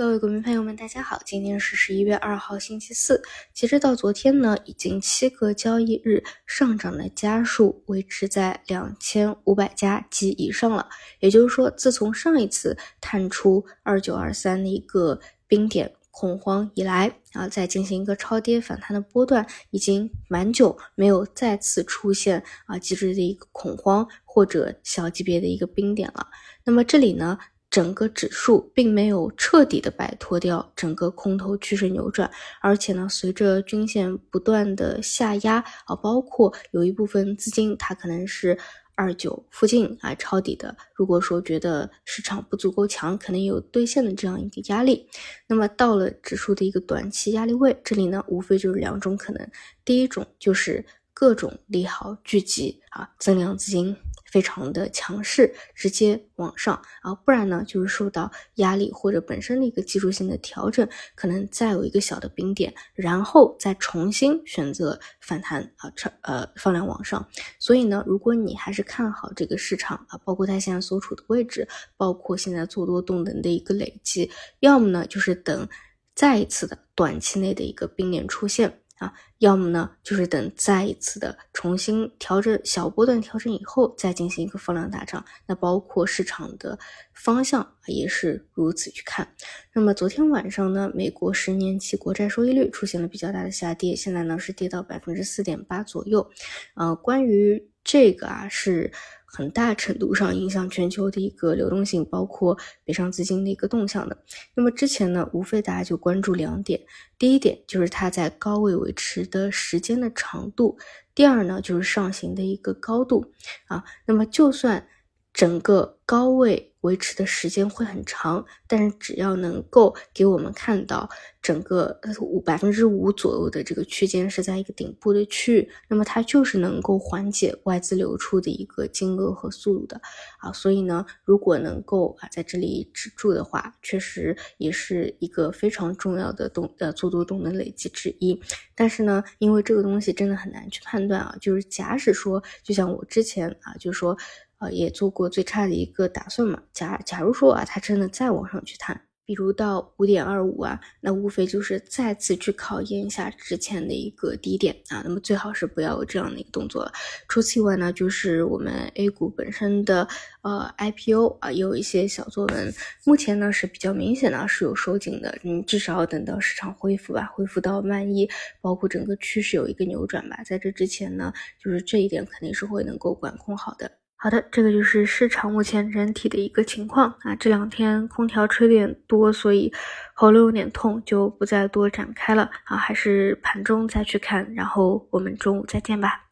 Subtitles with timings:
[0.00, 3.20] 各位股民朋友们，大家好，今天是十一月二号，星期四。
[3.52, 10.88] 截止到昨天呢，已经七个交易日上涨的家数维持在两千五百家及以上了。
[11.18, 26.26] 也就是说，自从上一次探出二九二三的一个冰点恐慌以来，啊，再进行一个超跌反弹的波段，已经蛮久没有再次出现啊极致的一个恐慌或者小级别的一个冰点了。
[26.64, 27.38] 那么这里呢？
[27.70, 32.28] 整个指数并没有彻底的摆脱掉整个空头趋势扭转，
[32.60, 38.58] 而且呢，随着均线不断的下压啊，包括有一部分资金它可能是
[38.96, 45.08] 二九附近啊抄底的，如果说觉得市场不足够强，可能有兑现的这样一个压力，
[45.46, 49.50] 那么到了指数的一个短期压力位，这里呢，无非就是两种可能，
[49.84, 53.96] 第一种就是各种利好聚集啊，增量资金。
[54.30, 67.28] 非常的强势，直接往上啊，不然呢就是受到压力或者本身的一个技术性的调整，可能再有一个小的冰点，然后再重新选择反弹啊，超呃放量往上。
[67.58, 75.68] 所以呢，如果你还是看好这个市场啊，包括它现在所处的位置，包括现在做多动能的一个累积，要么呢就是等
[76.14, 78.79] 再一次的短期内的一个冰点出现。
[79.00, 85.24] 啊，要么呢，就是等再一次的重新调整小波段调整以后，再进行一个放量大涨。
[85.46, 86.78] 那包括市场的
[87.22, 89.28] 方向也是如此去看。
[89.74, 96.30] 那么昨天晚上呢，美国十年期国债收益率出现了比较大的下跌，现在呢是跌到百分之四点八左右。
[96.74, 98.90] 呃，关于这个啊是。
[99.32, 104.18] 很大程度上影响全球的一个流动性，包括北上资金的一个动向的。
[104.56, 106.80] 那么之前呢，无非大家就关注两点：
[107.16, 110.76] 第一点就是它在高位维持的时间的长度；
[111.14, 113.24] 第二呢，就是上行的一个高度
[113.68, 113.84] 啊。
[114.04, 114.84] 那么就算
[115.32, 116.69] 整个高位。
[116.82, 121.08] 维持的时间会很长，但是只要能够给我们看到
[121.42, 130.00] 整个五百分之五左右的这个区间是在一个顶部的区域，那么它就是能够缓解外资流出的一个金额和速度的
[130.38, 130.52] 啊。
[130.52, 138.40] 所以呢，如果能够啊在这里止住的话，确实也是一个非常重要的动呃做多动能累积之一。
[138.74, 144.16] 但是呢，因为这个东西真的很难去判断啊，就是假使说，就像我之前啊，就说。
[144.60, 146.62] 啊，也做过最差的一个打算嘛。
[146.72, 155.00] 假假如说啊，它真的再往上去探，比如到五点二五啊，那无非就是再次去考验一下之前的一个低点啊。
[155.02, 156.92] 那么最好是不要有这样的一个动作了。
[157.26, 160.06] 除此以外呢，就是我们 A 股本身的
[160.42, 162.70] 呃 IPO 啊，有一些小作文。
[163.06, 168.28] 目前呢是比较明显的是有收紧的，你至少等到市场恢复吧，恢复到万一
[168.60, 173.99] 包括整个趋势有一个扭转吧，在这之前呢，就是这一点肯定是会能够管控好的。
[174.22, 177.34] 好的，这个就是市场目前整体的一个情况啊。
[177.36, 179.72] 这两天空调吹的有点多，所以
[180.12, 182.76] 喉咙有点痛，就不再多展开了啊。
[182.76, 186.29] 还是盘中再去看，然后我们中午再见吧。